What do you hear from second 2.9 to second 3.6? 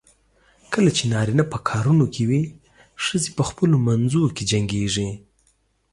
ښځې په